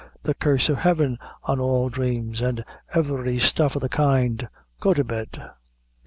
"The 0.23 0.33
curse 0.33 0.67
o' 0.67 0.73
Heaven 0.73 1.19
on 1.43 1.59
all 1.59 1.87
dhrames, 1.91 2.41
an' 2.41 2.65
every 2.91 3.37
stuff 3.37 3.75
o' 3.75 3.79
the 3.79 3.87
kind. 3.87 4.49
Go 4.79 4.95
to 4.95 5.03
bed." 5.03 5.51